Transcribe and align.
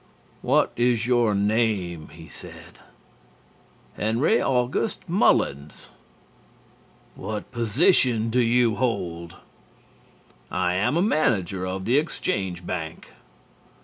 "What 0.41 0.71
is 0.75 1.05
your 1.05 1.35
name?" 1.35 2.07
he 2.09 2.27
said. 2.27 2.79
"Henry 3.95 4.41
August 4.41 5.07
Mullins." 5.07 5.89
"What 7.13 7.51
position 7.51 8.31
do 8.31 8.41
you 8.41 8.77
hold?" 8.77 9.35
"I 10.49 10.73
am 10.73 11.07
manager 11.07 11.67
of 11.67 11.85
the 11.85 11.99
Exchange 11.99 12.65
Bank." 12.65 13.09